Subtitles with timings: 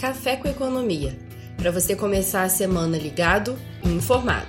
[0.00, 1.14] Café com Economia,
[1.58, 4.48] para você começar a semana ligado e informado.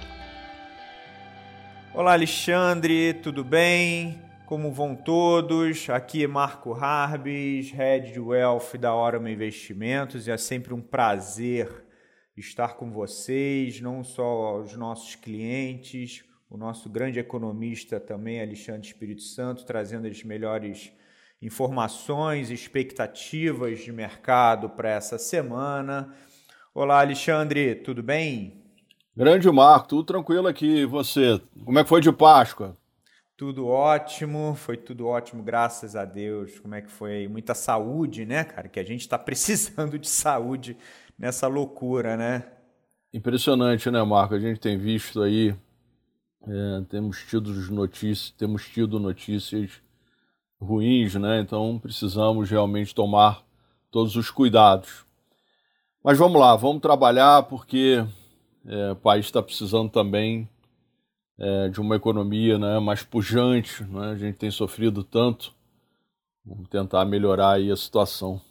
[1.93, 4.21] Olá, Alexandre, tudo bem?
[4.45, 5.89] Como vão todos?
[5.89, 11.83] Aqui é Marco Harbis, Head de Wealth da Orama Investimentos, e é sempre um prazer
[12.37, 19.23] estar com vocês, não só os nossos clientes, o nosso grande economista também, Alexandre Espírito
[19.23, 20.93] Santo, trazendo as melhores
[21.41, 26.13] informações, expectativas de mercado para essa semana.
[26.73, 28.61] Olá, Alexandre, tudo bem?
[29.17, 30.81] Grande Marco, tudo tranquilo aqui.
[30.81, 31.41] E você?
[31.65, 32.77] Como é que foi de Páscoa?
[33.35, 36.59] Tudo ótimo, foi tudo ótimo, graças a Deus.
[36.59, 37.27] Como é que foi?
[37.27, 38.69] Muita saúde, né, cara?
[38.69, 40.77] Que a gente está precisando de saúde
[41.17, 42.43] nessa loucura, né?
[43.11, 44.35] Impressionante, né, Marco?
[44.35, 45.55] A gente tem visto aí,
[46.47, 49.81] é, temos tido notícias, temos tido notícias
[50.61, 51.41] ruins, né?
[51.41, 53.43] Então precisamos realmente tomar
[53.89, 55.05] todos os cuidados.
[56.03, 58.03] Mas vamos lá, vamos trabalhar porque
[58.65, 60.47] é, o país está precisando também
[61.37, 63.83] é, de uma economia né, mais pujante.
[63.83, 64.11] Né?
[64.11, 65.53] A gente tem sofrido tanto.
[66.45, 68.41] Vamos tentar melhorar aí a situação.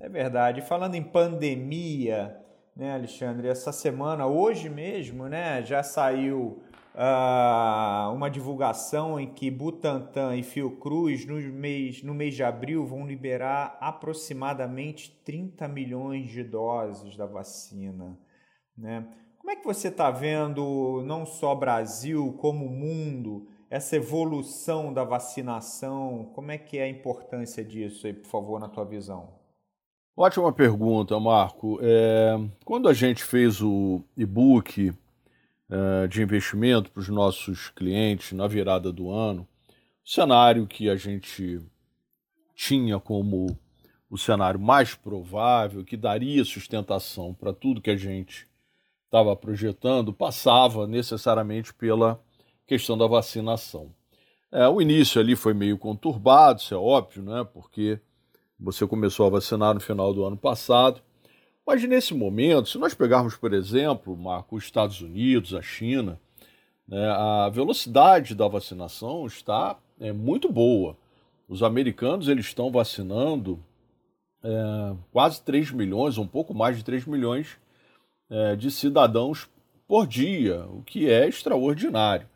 [0.00, 0.60] É verdade.
[0.62, 2.36] Falando em pandemia,
[2.76, 6.62] né, Alexandre, essa semana, hoje mesmo, né, já saiu
[6.98, 13.06] uh, uma divulgação em que Butantan e Fiocruz no mês, no mês de abril vão
[13.06, 18.18] liberar aproximadamente 30 milhões de doses da vacina.
[18.76, 19.06] Né?
[19.38, 26.30] Como é que você está vendo, não só Brasil, como mundo, essa evolução da vacinação?
[26.34, 29.38] Como é que é a importância disso aí, por favor, na tua visão?
[30.16, 31.78] Ótima pergunta, Marco.
[31.80, 34.92] É, quando a gente fez o e-book
[35.70, 39.46] uh, de investimento para os nossos clientes na virada do ano,
[40.04, 41.60] o cenário que a gente
[42.54, 43.58] tinha como
[44.10, 48.48] o cenário mais provável, que daria sustentação para tudo que a gente
[49.04, 52.20] estava projetando, passava necessariamente pela
[52.66, 53.92] questão da vacinação.
[54.50, 57.46] É, o início ali foi meio conturbado, isso é óbvio, né?
[57.52, 58.00] Porque
[58.58, 61.02] você começou a vacinar no final do ano passado.
[61.68, 66.18] Mas nesse momento, se nós pegarmos, por exemplo, Marco, os Estados Unidos, a China,
[66.88, 70.96] né, a velocidade da vacinação está é, muito boa.
[71.46, 73.62] Os americanos eles estão vacinando
[74.42, 77.58] é, quase 3 milhões, um pouco mais de 3 milhões
[78.30, 79.46] é, de cidadãos
[79.86, 82.26] por dia, o que é extraordinário.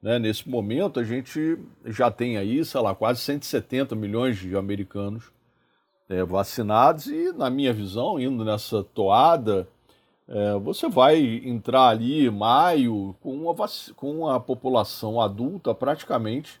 [0.00, 0.18] Né?
[0.18, 5.30] Nesse momento, a gente já tem aí, sei lá, quase 170 milhões de americanos
[6.08, 9.68] é, vacinados e, na minha visão, indo nessa toada,
[10.26, 13.54] é, você vai entrar ali em maio com, uma
[13.96, 16.60] com a população adulta praticamente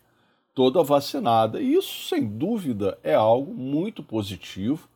[0.54, 1.60] toda vacinada.
[1.60, 4.88] E isso, sem dúvida, é algo muito positivo,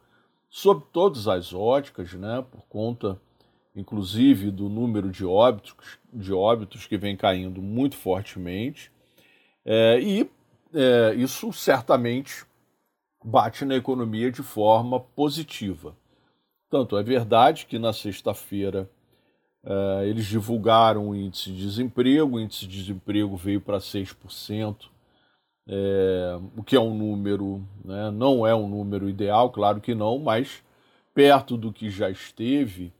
[0.50, 3.20] sob todas as óticas, né, por conta,
[3.74, 8.90] inclusive, do número de óbitos, de óbitos que vem caindo muito fortemente.
[9.64, 10.30] É, e
[10.74, 12.44] é, isso certamente
[13.24, 15.96] bate na economia de forma positiva.
[16.70, 18.88] Tanto é verdade que na sexta-feira
[19.64, 24.90] uh, eles divulgaram o índice de desemprego, o índice de desemprego veio para 6%,
[25.68, 30.18] é, o que é um número, né, não é um número ideal, claro que não,
[30.18, 30.62] mas
[31.14, 32.92] perto do que já esteve,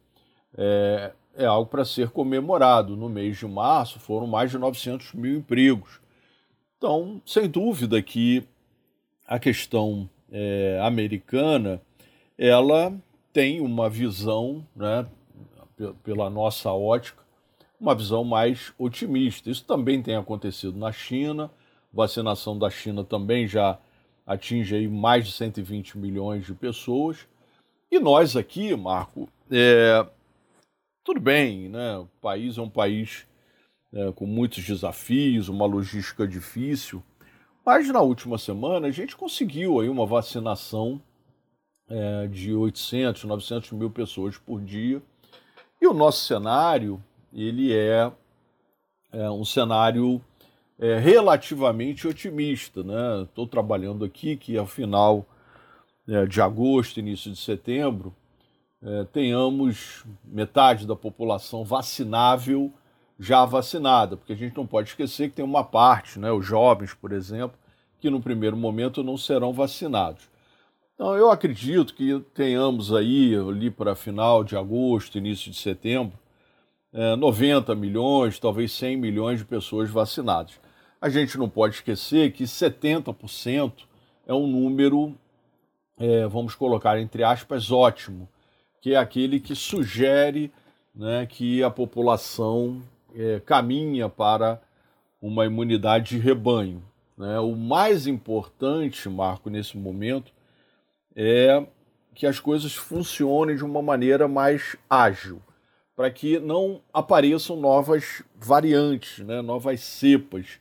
[0.57, 2.97] é, é algo para ser comemorado.
[2.97, 6.01] No mês de março foram mais de 900 mil empregos.
[6.77, 8.47] Então, sem dúvida que
[9.27, 11.81] a questão é, americana,
[12.37, 12.95] ela
[13.33, 15.07] tem uma visão, né,
[16.03, 17.23] pela nossa ótica,
[17.81, 19.51] uma visão mais otimista.
[19.51, 21.51] Isso também tem acontecido na China,
[21.93, 23.79] vacinação da China também já
[24.27, 27.27] atinge aí mais de 120 milhões de pessoas.
[27.91, 30.07] E nós aqui, Marco, é,
[31.05, 31.99] tudo bem, né?
[31.99, 33.27] O país é um país
[33.93, 37.03] é, com muitos desafios, uma logística difícil,
[37.65, 41.01] mas na última semana a gente conseguiu aí uma vacinação
[41.89, 45.03] é, de 800, 900 mil pessoas por dia.
[45.81, 48.11] E o nosso cenário, ele é,
[49.13, 50.21] é um cenário
[50.79, 52.83] é, relativamente otimista.
[52.83, 53.23] Né?
[53.23, 55.27] Estou trabalhando aqui que ao final
[56.09, 58.15] é, de agosto, início de setembro,
[58.83, 62.73] é, tenhamos metade da população vacinável
[63.23, 66.93] já vacinada, porque a gente não pode esquecer que tem uma parte, né, os jovens,
[66.93, 67.57] por exemplo,
[68.01, 70.29] que no primeiro momento não serão vacinados.
[70.95, 76.19] Então, eu acredito que tenhamos aí, ali para final de agosto, início de setembro,
[76.93, 80.61] é, 90 milhões, talvez 100 milhões de pessoas vacinadas.
[81.01, 83.73] A gente não pode esquecer que 70%
[84.27, 85.15] é um número,
[85.97, 88.29] é, vamos colocar entre aspas, ótimo
[88.81, 90.53] que é aquele que sugere
[90.93, 92.83] né, que a população
[93.15, 94.61] é, caminha para
[95.21, 96.83] uma imunidade de rebanho.
[97.17, 97.39] Né?
[97.39, 100.33] O mais importante, Marco, nesse momento,
[101.15, 101.65] é
[102.15, 105.41] que as coisas funcionem de uma maneira mais ágil,
[105.95, 109.41] para que não apareçam novas variantes, né?
[109.41, 110.59] novas cepas.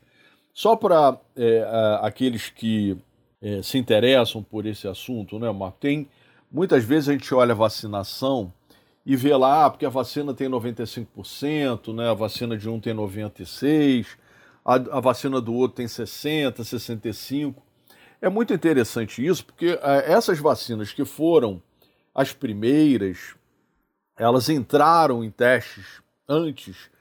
[0.54, 1.66] Só para é,
[2.02, 2.98] aqueles que
[3.42, 5.78] é, se interessam por esse assunto, né, Marco?
[5.80, 6.08] Tem
[6.52, 8.54] muitas vezes a gente olha a vacinação
[9.06, 12.10] e vê lá, ah, porque a vacina tem 95%, né?
[12.10, 14.06] A vacina de um tem 96%,
[14.64, 17.56] a, a vacina do outro tem 60%, 65%.
[18.22, 21.62] É muito interessante isso, porque é, essas vacinas que foram
[22.14, 23.36] as primeiras,
[24.16, 26.92] elas entraram em testes antes.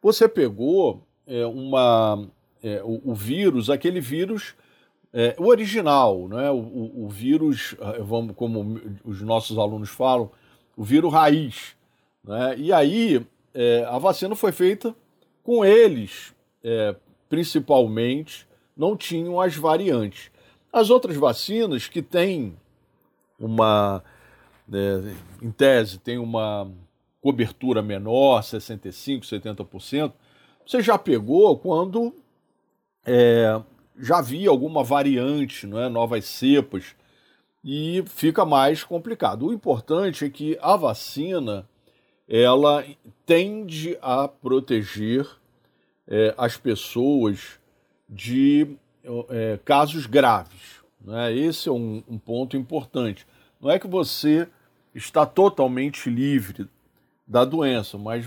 [0.00, 2.26] Você pegou é, uma,
[2.62, 4.54] é, o, o, vírus, aquele vírus,
[5.12, 6.50] é, o original, né?
[6.50, 10.30] o, o, o vírus, vamos, como os nossos alunos falam,
[10.80, 11.76] o vírus raiz.
[12.24, 12.54] Né?
[12.56, 14.96] E aí é, a vacina foi feita
[15.42, 16.34] com eles,
[16.64, 16.96] é,
[17.28, 20.30] principalmente, não tinham as variantes.
[20.72, 22.56] As outras vacinas que têm
[23.38, 24.02] uma,
[24.72, 26.72] é, em tese, tem uma
[27.20, 30.14] cobertura menor, 65%, 70%,
[30.64, 32.14] você já pegou quando
[33.04, 33.60] é,
[33.98, 35.90] já havia alguma variante, não é?
[35.90, 36.94] novas cepas
[37.64, 39.46] e fica mais complicado.
[39.46, 41.68] O importante é que a vacina
[42.28, 42.84] ela
[43.26, 45.26] tende a proteger
[46.06, 47.58] é, as pessoas
[48.08, 48.76] de
[49.28, 50.80] é, casos graves.
[51.00, 51.34] Né?
[51.34, 53.26] Esse é um, um, ponto importante.
[53.60, 54.48] Não é que você
[54.94, 56.68] está totalmente livre
[57.26, 58.26] da doença, mas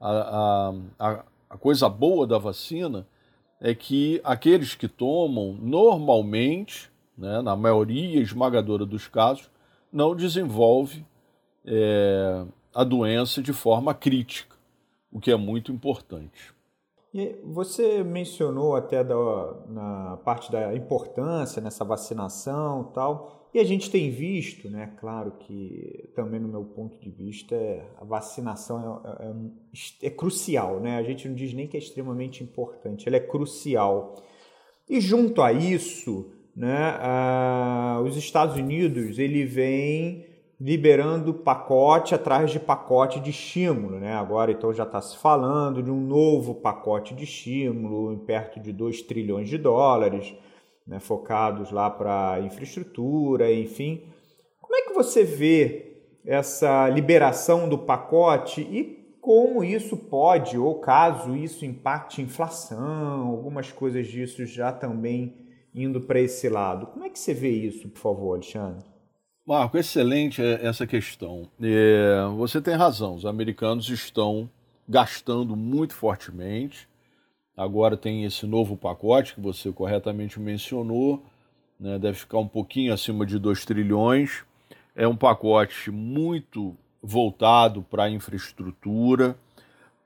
[0.00, 3.06] a, a, a coisa boa da vacina
[3.60, 6.89] é que aqueles que tomam normalmente
[7.20, 9.50] né, na maioria esmagadora dos casos,
[9.92, 11.04] não desenvolve
[11.64, 12.44] é,
[12.74, 14.56] a doença de forma crítica,
[15.12, 16.54] o que é muito importante.
[17.12, 19.14] E você mencionou até da,
[19.68, 26.08] na parte da importância nessa vacinação tal, e a gente tem visto, né, claro que
[26.14, 30.98] também no meu ponto de vista, é, a vacinação é, é, é, crucial, né?
[30.98, 34.22] A gente não diz nem que é extremamente importante, ela é crucial.
[34.88, 36.98] E junto a isso, né,
[38.04, 40.26] os Estados Unidos ele vem
[40.60, 43.98] liberando pacote atrás de pacote de estímulo.
[43.98, 44.12] Né?
[44.12, 48.72] Agora então já está se falando de um novo pacote de estímulo em perto de
[48.72, 50.34] 2 trilhões de dólares,
[50.86, 54.02] né, focados lá para infraestrutura, enfim.
[54.60, 55.96] Como é que você vê
[56.26, 64.06] essa liberação do pacote e como isso pode, ou caso isso impacte inflação, algumas coisas
[64.06, 65.36] disso já também
[65.74, 66.86] indo para esse lado.
[66.86, 68.84] Como é que você vê isso, por favor, Alexandre?
[69.46, 71.48] Marco, excelente essa questão.
[71.60, 74.48] É, você tem razão, os americanos estão
[74.88, 76.88] gastando muito fortemente.
[77.56, 81.22] Agora tem esse novo pacote que você corretamente mencionou,
[81.78, 84.44] né, deve ficar um pouquinho acima de 2 trilhões.
[84.94, 89.36] É um pacote muito voltado para a infraestrutura,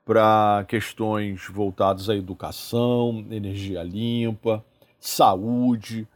[0.05, 4.63] para questões voltadas à educação, energia limpa,
[5.07, 6.07] saúde,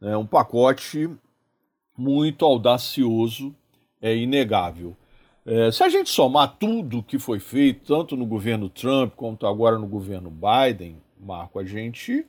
[0.00, 1.08] é um pacote
[1.96, 3.54] muito audacioso,
[4.00, 4.96] é inegável.
[5.46, 9.78] É, se a gente somar tudo que foi feito, tanto no governo Trump quanto agora
[9.78, 12.26] no governo Biden, Marco, a gente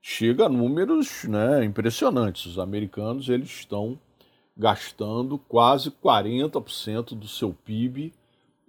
[0.00, 2.46] chega a números né, impressionantes.
[2.46, 3.98] Os americanos eles estão
[4.56, 8.12] gastando quase 40% do seu PIB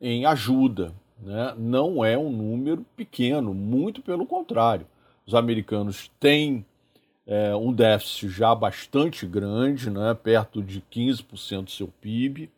[0.01, 0.93] em ajuda.
[1.21, 1.53] Né?
[1.57, 4.85] Não é um número pequeno, muito pelo contrário.
[5.25, 6.65] Os americanos têm
[7.29, 12.49] é, um déficit já bastante grande, né, perto de 15% do seu PIB,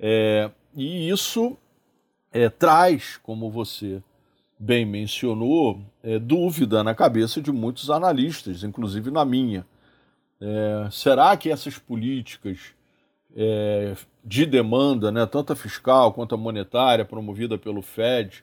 [0.00, 1.56] é, e isso
[2.32, 4.02] é, traz, como você
[4.58, 9.64] bem mencionou, é, dúvida na cabeça de muitos analistas, inclusive na minha.
[10.40, 12.74] É, será que essas políticas
[13.36, 18.42] é, de demanda, né, tanto a fiscal quanto a monetária, promovida pelo Fed,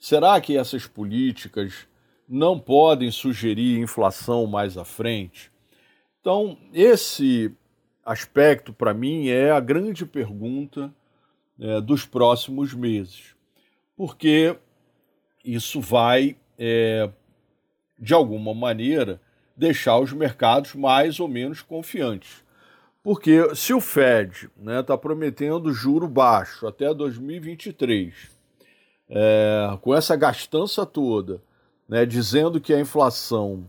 [0.00, 1.86] será que essas políticas
[2.28, 5.50] não podem sugerir inflação mais à frente.
[6.20, 7.52] Então, esse
[8.04, 10.92] aspecto, para mim, é a grande pergunta
[11.58, 13.34] é, dos próximos meses,
[13.96, 14.56] porque
[15.44, 17.10] isso vai, é,
[17.98, 19.20] de alguma maneira,
[19.56, 22.42] deixar os mercados mais ou menos confiantes.
[23.02, 28.30] Porque se o Fed está né, tá prometendo juro baixo até 2023,
[29.10, 31.42] é, com essa gastança toda,
[31.88, 33.66] né, dizendo que a inflação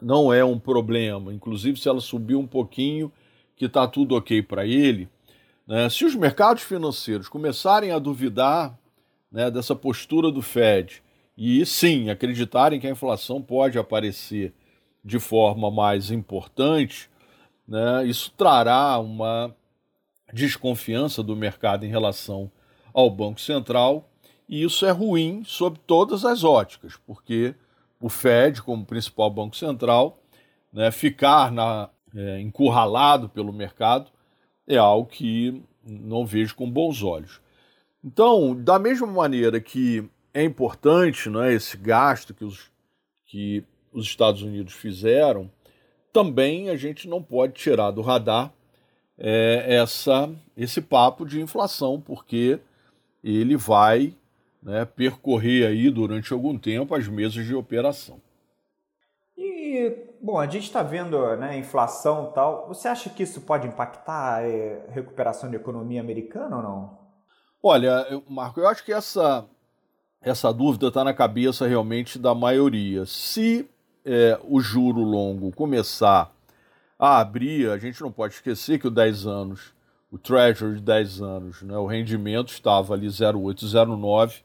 [0.00, 3.12] não é um problema, inclusive se ela subir um pouquinho,
[3.56, 5.08] que está tudo ok para ele,
[5.66, 5.88] Né?
[5.88, 8.78] Se os mercados financeiros começarem a duvidar
[9.32, 11.02] né, dessa postura do Fed
[11.36, 14.52] e sim acreditarem que a inflação pode aparecer
[15.04, 17.10] de forma mais importante,
[17.66, 19.54] né, isso trará uma
[20.32, 22.50] desconfiança do mercado em relação
[22.92, 24.08] ao Banco Central,
[24.48, 27.54] e isso é ruim sob todas as óticas, porque
[28.00, 30.18] o Fed, como principal banco central,
[30.72, 34.10] né, ficar na, é, encurralado pelo mercado
[34.66, 37.40] é algo que não vejo com bons olhos.
[38.02, 42.70] Então, da mesma maneira que é importante é, esse gasto que os,
[43.26, 45.50] que os Estados Unidos fizeram,
[46.12, 48.52] também a gente não pode tirar do radar
[49.16, 52.58] é, essa, esse papo de inflação, porque
[53.22, 54.14] ele vai
[54.64, 58.18] né, percorrer aí durante algum tempo as mesas de operação.
[59.36, 62.66] E, bom, a gente está vendo né, inflação e tal.
[62.68, 66.98] Você acha que isso pode impactar a é, recuperação da economia americana ou não?
[67.62, 69.44] Olha, Marco, eu acho que essa,
[70.20, 73.04] essa dúvida está na cabeça realmente da maioria.
[73.04, 73.68] Se
[74.04, 76.32] é, o juro longo começar
[76.98, 79.74] a abrir, a gente não pode esquecer que o 10 anos,
[80.10, 84.42] o Treasury de 10 anos, né, o rendimento estava ali 0,8, 0,9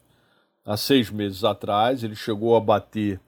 [0.64, 3.20] há seis meses atrás, ele chegou a bater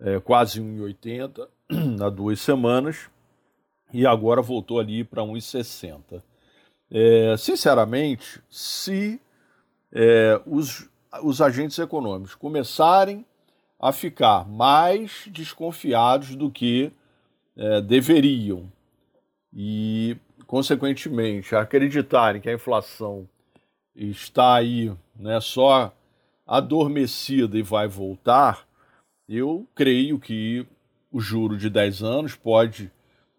[0.00, 1.48] é, quase 1,80
[2.02, 3.08] há duas semanas
[3.92, 6.22] e agora voltou ali para 1,60.
[6.90, 9.20] É, sinceramente, se
[9.92, 10.88] é, os,
[11.22, 13.24] os agentes econômicos começarem
[13.80, 16.92] a ficar mais desconfiados do que
[17.56, 18.70] é, deveriam
[19.52, 23.28] e, consequentemente, acreditarem que a inflação
[23.94, 25.92] está aí né, só
[26.48, 28.66] adormecida e vai voltar,
[29.28, 30.66] eu creio que
[31.12, 32.90] o juro de 10 anos pode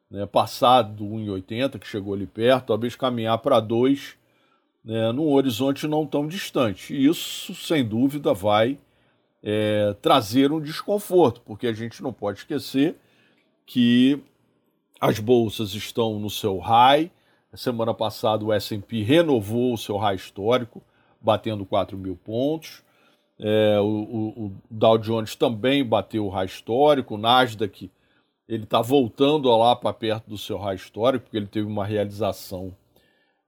[0.09, 4.15] né, passar do 1,80, que chegou ali perto, talvez caminhar para 2,
[4.85, 6.93] né, num horizonte não tão distante.
[6.93, 8.77] E isso, sem dúvida, vai
[9.41, 12.95] é, trazer um desconforto, porque a gente não pode esquecer
[13.65, 14.21] que
[15.01, 17.11] as bolsas estão no seu high.
[17.55, 20.83] semana passada o S&P renovou o seu high histórico,
[21.19, 22.83] batendo 4 mil pontos.
[23.39, 27.89] É, o, o, Dow Jones também bateu o high histórico, o Nasdaq
[28.49, 32.75] ele está voltando lá para perto do seu high histórico, porque ele teve uma realização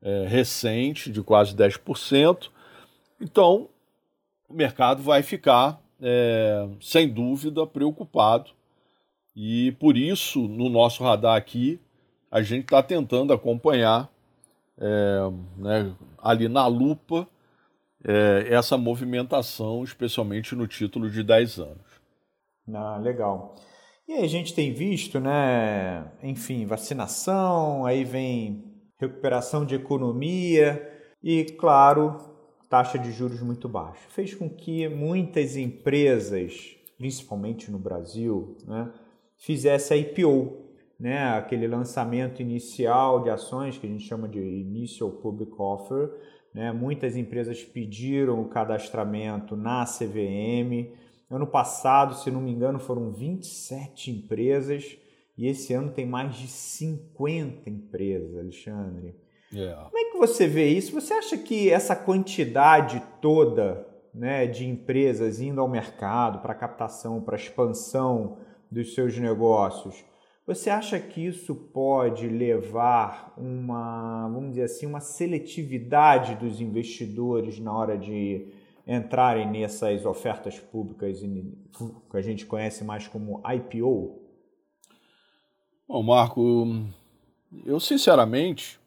[0.02, 2.50] é, recente de quase 10%.
[3.20, 3.68] Então,
[4.48, 8.52] o mercado vai ficar, é, sem dúvida, preocupado.
[9.36, 11.80] E por isso, no nosso radar aqui,
[12.30, 14.08] a gente está tentando acompanhar
[14.78, 15.20] é,
[15.58, 17.28] né, ali na lupa
[18.04, 22.02] é, essa movimentação, especialmente no título de 10 anos.
[22.74, 23.56] Ah, legal.
[24.08, 28.64] E aí a gente tem visto, né, enfim, vacinação, aí vem
[29.00, 30.88] recuperação de economia
[31.24, 32.18] e, claro,
[32.70, 34.02] taxa de juros muito baixa.
[34.10, 38.92] Fez com que muitas empresas, principalmente no Brasil, né,
[39.38, 40.58] fizessem IPO,
[41.00, 46.12] né, aquele lançamento inicial de ações que a gente chama de Initial Public Offer,
[46.54, 46.72] né?
[46.72, 50.94] Muitas empresas pediram o cadastramento na CVM.
[51.30, 54.98] Ano passado, se não me engano, foram 27 empresas
[55.38, 59.16] e esse ano tem mais de 50 empresas, Alexandre.
[59.54, 59.86] Yeah.
[59.86, 60.94] Como é que você vê isso?
[60.94, 67.36] Você acha que essa quantidade toda né, de empresas indo ao mercado para captação, para
[67.36, 68.38] expansão
[68.70, 70.04] dos seus negócios,
[70.46, 77.74] você acha que isso pode levar uma, vamos dizer assim, uma seletividade dos investidores na
[77.74, 78.48] hora de
[78.88, 84.20] entrarem nessas ofertas públicas que a gente conhece mais como IPO?
[85.88, 86.68] Bom, Marco,
[87.66, 88.80] eu sinceramente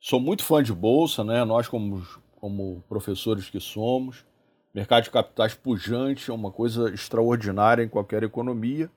[0.00, 1.44] sou muito fã de bolsa, né?
[1.44, 2.02] Nós como
[2.46, 4.24] como professores que somos,
[4.72, 8.90] mercado de capitais pujante é uma coisa extraordinária em qualquer economia.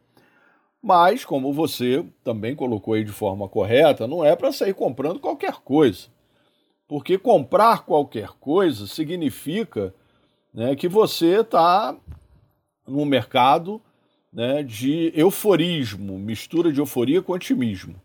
[0.81, 5.55] Mas, como você também colocou aí de forma correta, não é para sair comprando qualquer
[5.55, 6.07] coisa.
[6.87, 9.93] Porque comprar qualquer coisa significa
[10.53, 11.95] né, que você está
[12.87, 13.81] num mercado
[14.31, 17.95] né, de euforismo, mistura de euforia com otimismo.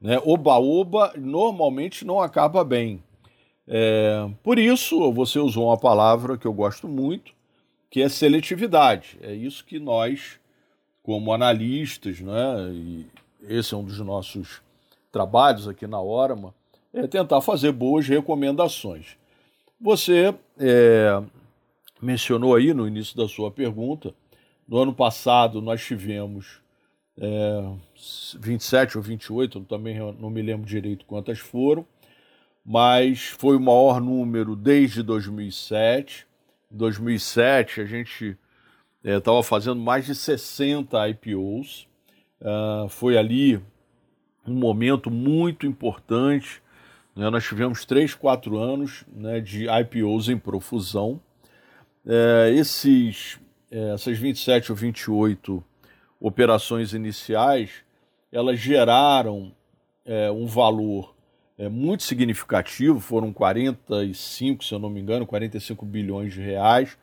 [0.00, 0.18] Né?
[0.24, 3.02] Oba-oba normalmente não acaba bem.
[3.66, 7.32] É, por isso, você usou uma palavra que eu gosto muito,
[7.90, 9.18] que é seletividade.
[9.20, 10.39] É isso que nós
[11.02, 13.06] como analistas, né, e
[13.42, 14.60] esse é um dos nossos
[15.10, 16.54] trabalhos aqui na Orama,
[16.92, 19.16] é tentar fazer boas recomendações.
[19.80, 21.22] Você é,
[22.00, 24.14] mencionou aí no início da sua pergunta,
[24.68, 26.60] no ano passado nós tivemos
[27.18, 27.72] é,
[28.38, 31.86] 27 ou 28, eu também não me lembro direito quantas foram,
[32.64, 36.26] mas foi o maior número desde 2007.
[36.72, 38.36] Em 2007 a gente
[39.04, 41.88] estava é, fazendo mais de 60 IPOs.
[42.40, 43.56] Uh, foi ali
[44.46, 46.62] um momento muito importante.
[47.14, 47.28] Né?
[47.30, 51.20] Nós tivemos 3, 4 anos né, de IPOs em profusão.
[52.06, 53.38] É, esses,
[53.70, 55.62] é, essas 27 ou 28
[56.18, 57.70] operações iniciais,
[58.30, 59.52] elas geraram
[60.34, 61.14] um valor
[61.70, 66.98] muito significativo, foram 45, se eu não me engano, 45 bilhões de reais.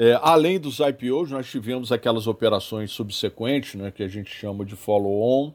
[0.00, 4.76] É, além dos IPOs, nós tivemos aquelas operações subsequentes, né, que a gente chama de
[4.76, 5.52] follow-on.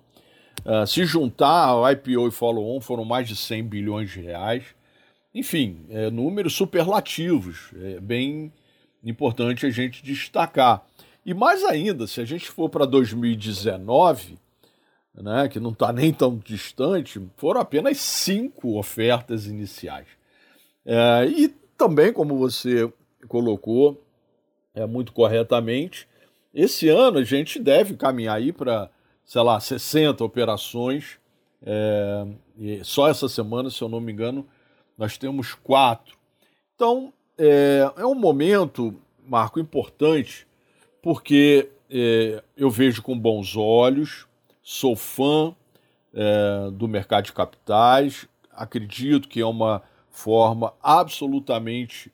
[0.65, 4.65] Uh, se juntar o IPO e follow-on, foram mais de 100 bilhões de reais.
[5.33, 8.51] Enfim, é, números superlativos, é bem
[9.01, 10.85] importante a gente destacar.
[11.25, 14.37] E mais ainda, se a gente for para 2019,
[15.15, 20.07] né, que não está nem tão distante, foram apenas cinco ofertas iniciais.
[20.85, 21.47] É, e
[21.77, 22.91] também, como você
[23.29, 24.02] colocou
[24.73, 26.07] é, muito corretamente,
[26.53, 28.89] esse ano a gente deve caminhar aí para,
[29.25, 31.17] sei lá, 60 operações.
[31.65, 32.25] É,
[32.83, 34.45] só essa semana, se eu não me engano,
[34.97, 36.15] nós temos quatro.
[36.75, 38.93] Então, é, é um momento,
[39.25, 40.45] Marco, importante,
[41.01, 44.27] porque é, eu vejo com bons olhos
[44.63, 45.53] sou fã
[46.13, 52.11] é, do mercado de capitais, acredito que é uma forma absolutamente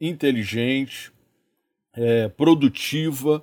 [0.00, 1.12] inteligente,
[1.98, 3.42] é, produtiva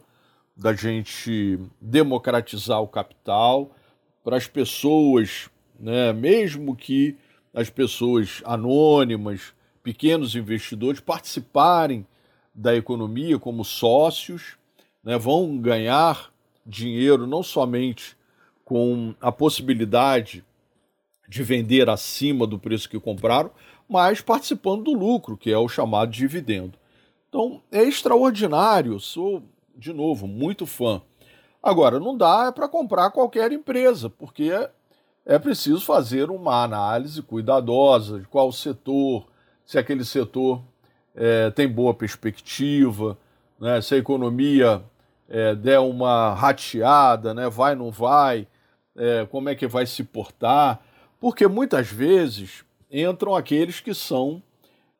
[0.55, 3.75] da gente democratizar o capital
[4.24, 7.17] para as pessoas, né, mesmo que
[7.53, 12.07] as pessoas anônimas, pequenos investidores participarem
[12.53, 14.57] da economia como sócios,
[15.03, 16.31] né, vão ganhar
[16.65, 18.15] dinheiro não somente
[18.63, 20.43] com a possibilidade
[21.27, 23.51] de vender acima do preço que compraram,
[23.88, 26.79] mas participando do lucro, que é o chamado dividendo.
[27.36, 29.43] Então é extraordinário, sou,
[29.76, 31.02] de novo, muito fã.
[31.62, 34.71] Agora, não dá para comprar qualquer empresa, porque é,
[35.26, 39.28] é preciso fazer uma análise cuidadosa de qual setor,
[39.65, 40.62] se aquele setor
[41.13, 43.17] é, tem boa perspectiva,
[43.60, 44.82] né, se a economia
[45.28, 48.48] é, der uma rateada, né, vai, não vai,
[48.95, 50.80] é, como é que vai se portar,
[51.19, 54.41] porque muitas vezes entram aqueles que são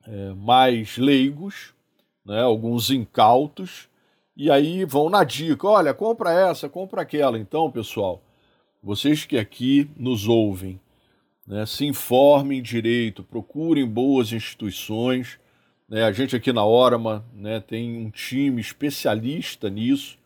[0.06, 1.74] é, mais leigos,
[2.25, 3.88] né, alguns incautos,
[4.35, 7.38] e aí vão na dica: olha, compra essa, compra aquela.
[7.38, 8.21] Então, pessoal,
[8.81, 10.79] vocês que aqui nos ouvem,
[11.45, 15.39] né, se informem direito, procurem boas instituições.
[15.88, 20.17] Né, a gente aqui na Orama né, tem um time especialista nisso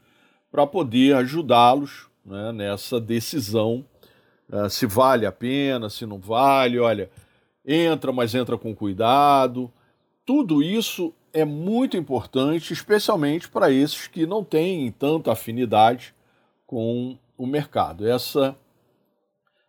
[0.50, 3.86] para poder ajudá-los né, nessa decisão
[4.52, 7.10] uh, se vale a pena, se não vale, olha,
[7.66, 9.72] entra, mas entra com cuidado.
[10.26, 16.14] Tudo isso é muito importante, especialmente para esses que não têm tanta afinidade
[16.66, 18.08] com o mercado.
[18.08, 18.56] Essa,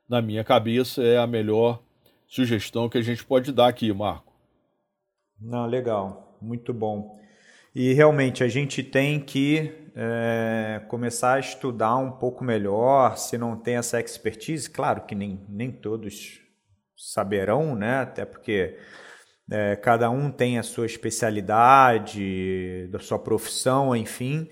[0.09, 1.83] na minha cabeça, é a melhor
[2.27, 4.33] sugestão que a gente pode dar aqui, Marco.
[5.41, 7.19] Não, legal, muito bom.
[7.75, 13.57] E realmente a gente tem que é, começar a estudar um pouco melhor, se não
[13.57, 16.41] tem essa expertise, claro que nem, nem todos
[16.97, 18.01] saberão, né?
[18.01, 18.79] Até porque
[19.51, 24.49] é, cada um tem a sua especialidade, da sua profissão, enfim.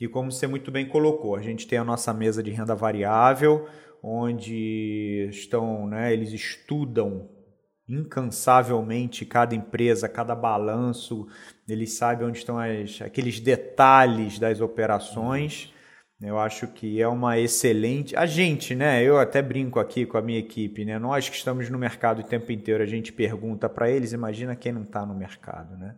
[0.00, 3.68] E como você muito bem colocou, a gente tem a nossa mesa de renda variável,
[4.02, 7.28] onde estão, né, eles estudam
[7.88, 11.26] incansavelmente cada empresa, cada balanço,
[11.68, 15.72] eles sabem onde estão as, aqueles detalhes das operações.
[16.20, 18.14] Eu acho que é uma excelente.
[18.14, 19.02] A gente, né?
[19.02, 20.98] Eu até brinco aqui com a minha equipe, né?
[20.98, 24.70] Nós que estamos no mercado o tempo inteiro, a gente pergunta para eles, imagina quem
[24.70, 25.94] não está no mercado, né?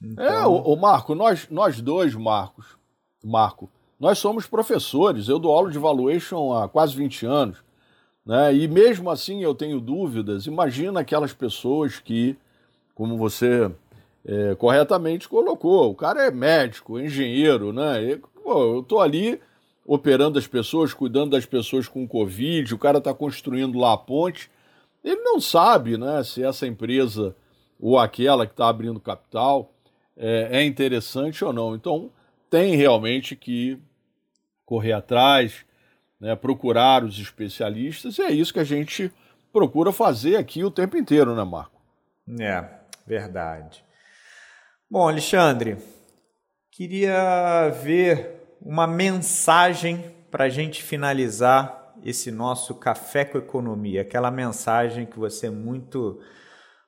[0.00, 0.24] Então...
[0.24, 2.78] É, o, o, Marco, nós, nós dois, Marcos,
[3.24, 3.68] Marco,
[3.98, 5.28] nós somos professores.
[5.28, 7.58] Eu dou aula de valuation há quase 20 anos.
[8.24, 8.54] Né?
[8.54, 10.46] E mesmo assim eu tenho dúvidas.
[10.46, 12.36] Imagina aquelas pessoas que,
[12.94, 13.68] como você
[14.24, 18.04] é, corretamente colocou, o cara é médico, engenheiro, né?
[18.04, 19.40] E, pô, eu estou ali
[19.88, 24.50] operando as pessoas, cuidando das pessoas com Covid, o cara está construindo lá a ponte.
[25.02, 27.34] Ele não sabe né, se essa empresa
[27.80, 29.72] ou aquela que está abrindo capital
[30.14, 31.74] é, é interessante ou não.
[31.74, 32.10] Então,
[32.50, 33.78] tem realmente que
[34.66, 35.64] correr atrás,
[36.20, 39.10] né, procurar os especialistas, e é isso que a gente
[39.50, 41.80] procura fazer aqui o tempo inteiro, né, Marco?
[42.38, 42.62] É,
[43.06, 43.82] verdade.
[44.90, 45.78] Bom, Alexandre,
[46.70, 55.06] queria ver uma mensagem para a gente finalizar esse nosso café com economia, aquela mensagem
[55.06, 56.20] que você muito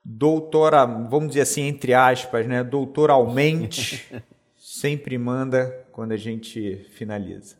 [0.05, 4.07] doutora, vamos dizer assim, entre aspas, né, doutoralmente,
[4.57, 7.57] sempre manda quando a gente finaliza.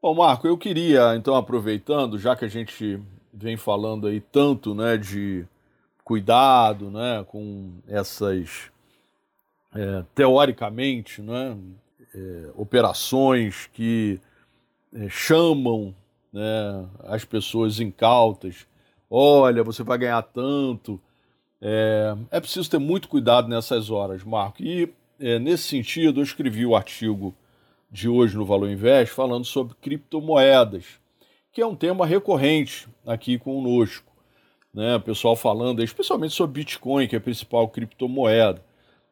[0.00, 3.00] Bom, Marco, eu queria, então, aproveitando, já que a gente
[3.32, 5.44] vem falando aí tanto né, de
[6.04, 8.70] cuidado né, com essas,
[9.74, 11.56] é, teoricamente, né,
[12.14, 14.20] é, operações que
[14.92, 15.94] é, chamam
[16.32, 18.66] né, as pessoas incautas.
[19.10, 21.00] Olha, você vai ganhar tanto.
[21.60, 24.62] É, é preciso ter muito cuidado nessas horas, Marco.
[24.62, 27.34] E é, nesse sentido, eu escrevi o artigo
[27.90, 30.84] de hoje no Valor Invest falando sobre criptomoedas,
[31.52, 34.12] que é um tema recorrente aqui conosco.
[34.72, 34.96] Né?
[34.96, 38.62] O pessoal falando, especialmente sobre Bitcoin, que é a principal criptomoeda.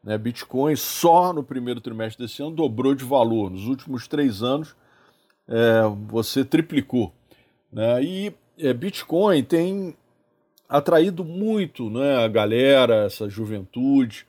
[0.07, 0.17] Né?
[0.17, 3.51] Bitcoin só no primeiro trimestre desse ano dobrou de valor.
[3.51, 4.73] Nos últimos três anos,
[5.45, 7.11] é, você triplicou.
[7.69, 8.01] Né?
[8.01, 9.97] E é, Bitcoin tem
[10.69, 14.25] atraído muito né, a galera, essa juventude,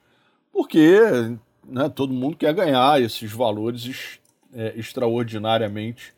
[0.52, 0.98] porque
[1.64, 4.18] né, todo mundo quer ganhar esses valores
[4.52, 6.12] é, extraordinariamente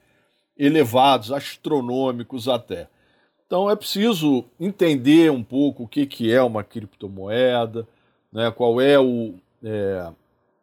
[0.56, 2.88] elevados, astronômicos até.
[3.46, 7.86] Então é preciso entender um pouco o que, que é uma criptomoeda,
[8.32, 10.12] né, qual é o, é,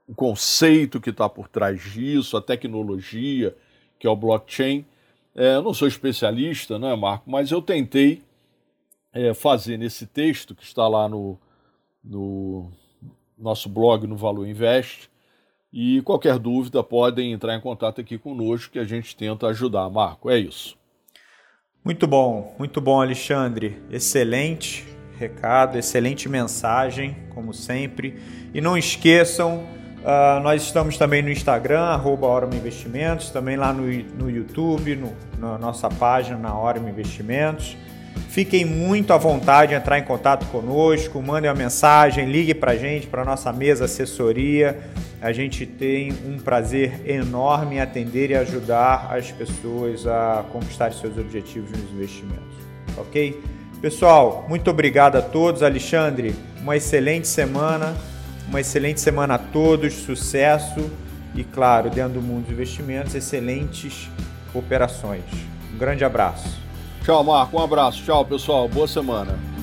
[0.08, 3.56] o conceito que está por trás disso, a tecnologia,
[4.00, 4.86] que é o blockchain.
[5.36, 8.24] É, não sou especialista, né, Marco, mas eu tentei
[9.14, 11.38] é, fazer nesse texto que está lá no,
[12.04, 12.72] no
[13.38, 15.10] nosso blog no Valor Invest.
[15.72, 19.90] E qualquer dúvida podem entrar em contato aqui conosco que a gente tenta ajudar.
[19.90, 20.78] Marco, é isso.
[21.84, 23.82] Muito bom, muito bom, Alexandre.
[23.92, 28.18] Excelente recado, excelente mensagem, como sempre.
[28.54, 29.64] E não esqueçam,
[30.00, 35.58] uh, nós estamos também no Instagram, arroba Investimentos, também lá no, no YouTube, no, na
[35.58, 37.78] nossa página, na Orma Investimentos.
[38.30, 42.76] Fiquem muito à vontade de entrar em contato conosco, mandem uma mensagem, ligue para a
[42.76, 44.80] gente, para a nossa mesa assessoria.
[45.22, 51.18] A gente tem um prazer enorme em atender e ajudar as pessoas a conquistar seus
[51.18, 52.58] objetivos nos investimentos.
[52.98, 53.57] Ok?
[53.82, 55.62] Pessoal, muito obrigado a todos.
[55.62, 57.96] Alexandre, uma excelente semana.
[58.48, 60.90] Uma excelente semana a todos, sucesso
[61.36, 64.10] e, claro, dentro do mundo dos investimentos, excelentes
[64.54, 65.24] operações.
[65.74, 66.58] Um grande abraço.
[67.04, 67.58] Tchau, Marco.
[67.60, 68.02] Um abraço.
[68.04, 68.70] Tchau, pessoal.
[68.70, 69.57] Boa semana.